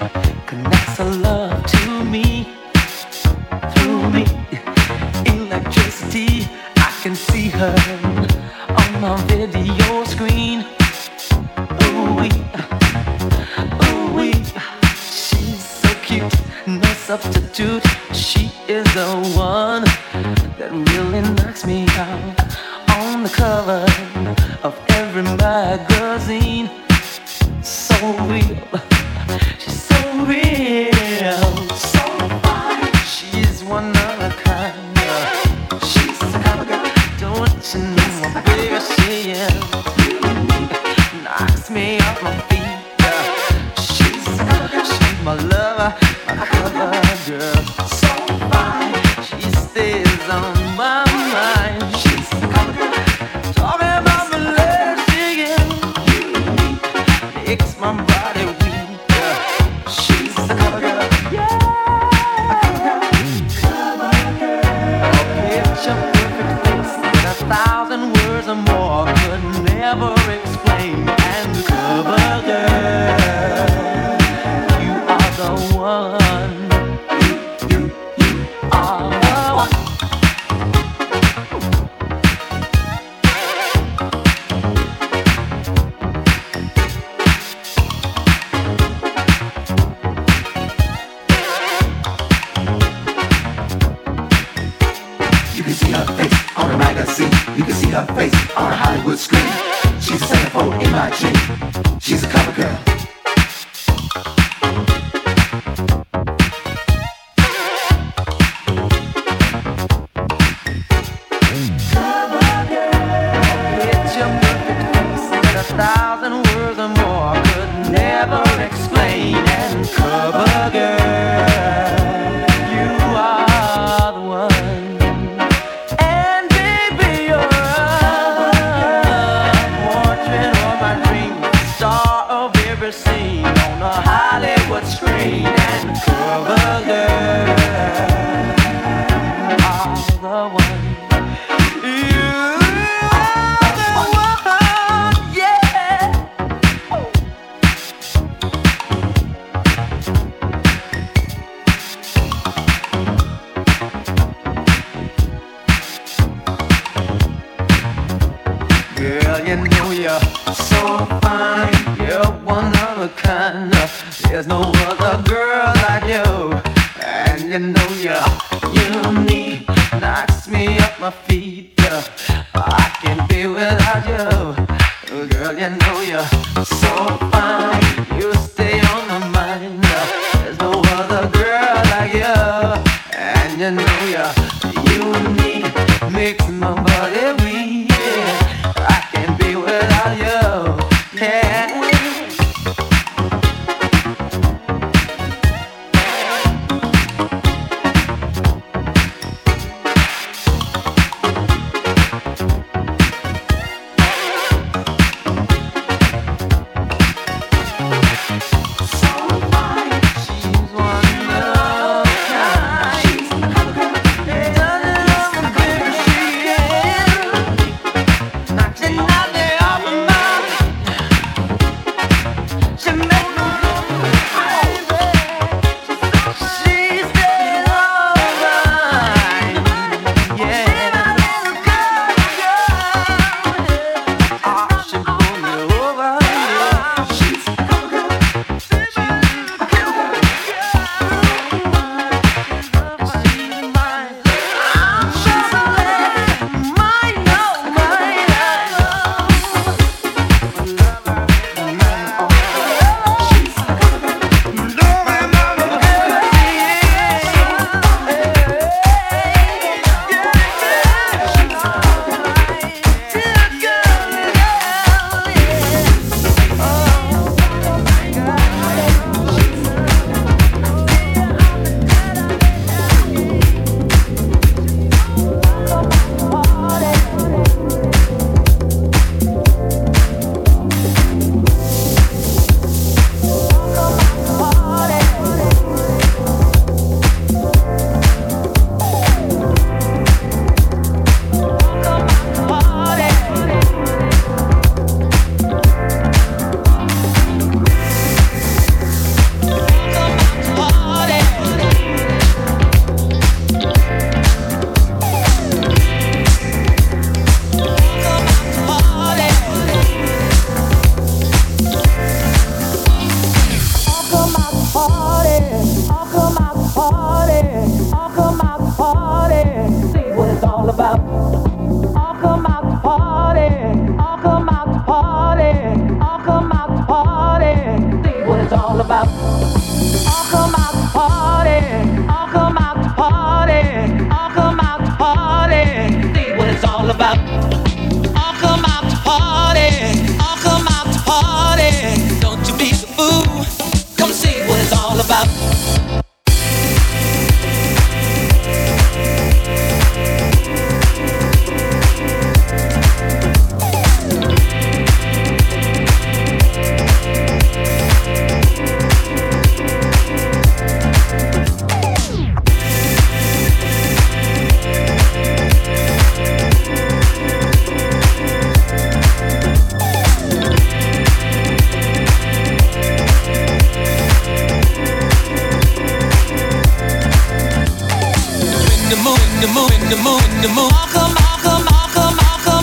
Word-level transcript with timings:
the 379.41 379.47
mood, 379.47 379.73
in 379.73 379.89
the 379.89 379.97
mood, 380.05 380.21
in 380.37 380.41
the 380.45 380.49
mood. 380.53 380.69
I'll 380.69 380.85
come, 380.93 381.17
I'll. 381.17 381.41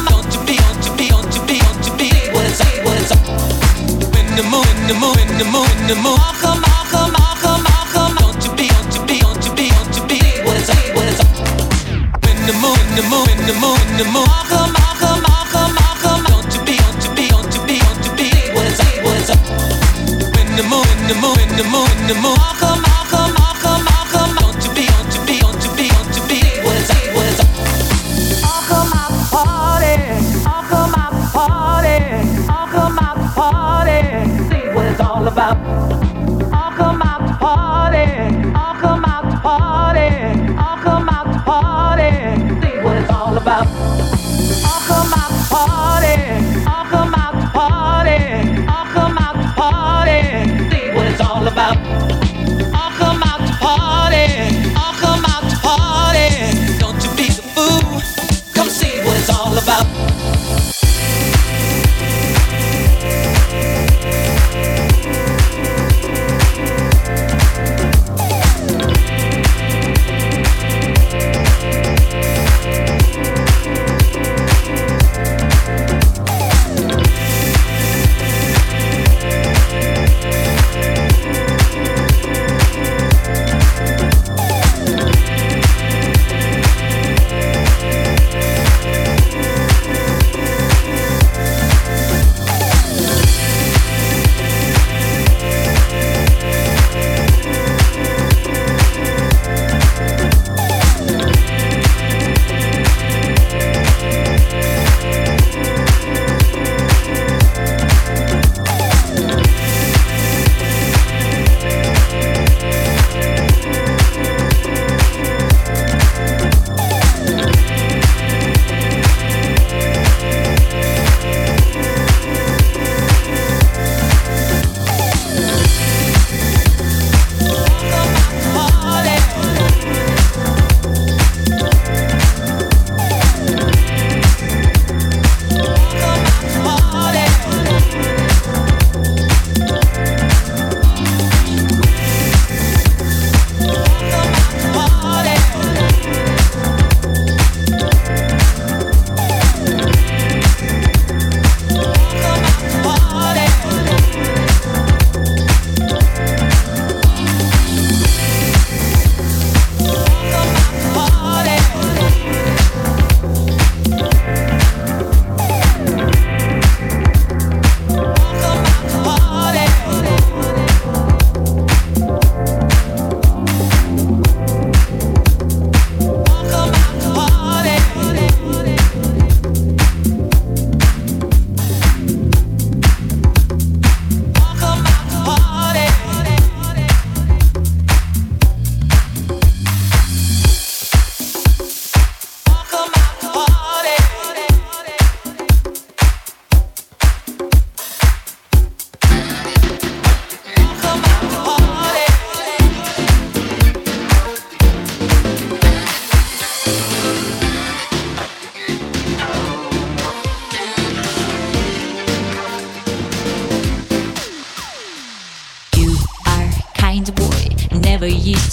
Don't 0.06 0.30
you 0.30 0.40
be, 0.46 0.54
don't 0.62 0.78
you 0.86 0.94
be, 0.94 1.08
don't 1.10 1.34
you 1.34 1.42
be, 1.42 1.58
don't 1.58 1.82
you 1.82 1.94
be. 1.98 2.08
What 2.30 2.46
is 2.46 2.60
up, 2.62 2.70
what 2.86 2.96
is 3.02 3.10
up? 3.10 3.18
In 4.14 4.26
the 4.38 4.44
mood, 4.46 4.70
in 4.78 4.86
the 4.86 4.94
mood, 4.94 5.18
in 5.18 5.38
the 5.42 5.46
mood, 5.50 5.74
in 5.82 5.86
the 5.90 5.96
mood. 5.98 6.18
I'll 6.22 6.38
come, 6.38 6.62
I'll. 6.62 6.86
Don't 8.22 8.38
you 8.46 8.52
be, 8.54 8.70
don't 8.70 8.94
you 8.94 9.02
be, 9.10 9.18
don't 9.18 9.42
you 9.42 9.52
be, 9.58 9.66
don't 9.74 9.90
you 9.90 10.04
be. 10.06 10.20
What 10.46 10.54
is 10.54 10.70
up, 10.70 10.78
what 10.94 11.08
is 11.10 11.18
up? 11.18 11.26
In 12.30 12.38
the 12.46 12.54
mood, 12.62 12.78
in 12.78 12.94
the 12.94 13.04
mood, 13.10 13.26
in 13.26 13.42
the 13.42 13.54
mood, 13.58 13.82
in 13.90 13.96
the 13.98 14.06
mood. 14.14 14.28
I'll 14.30 14.46
come, 14.46 14.70
I'll. 14.78 14.94
Don't 16.30 16.46
you 16.54 16.62
be, 16.62 16.78
don't 16.78 17.02
you 17.02 17.10
be, 17.18 17.26
don't 17.26 17.50
you 17.54 17.62
be, 17.66 17.76
don't 17.82 18.02
you 18.06 18.12
be. 18.14 18.28
What 18.54 18.66
is 18.70 18.78
up, 18.78 18.94
what 19.02 19.18
is 19.18 19.30
up? 19.34 19.42
In 20.38 20.46
the 20.54 20.62
mood, 20.70 20.86
in 20.94 21.10
the 21.10 21.16
mood, 21.18 21.42
in 21.42 21.50
the 21.58 21.66
mood, 21.74 21.90
in 21.98 22.06
the 22.06 22.14
mood. 22.22 22.57
about 35.38 35.67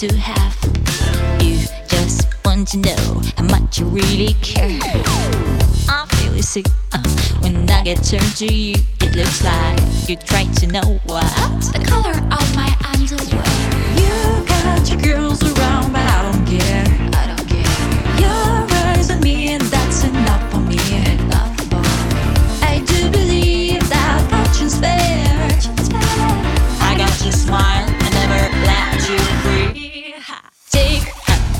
to 0.07 0.17
have. 0.17 0.34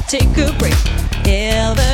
take 0.07 0.37
a 0.37 0.51
break. 0.59 0.73
Elvis 1.25 1.84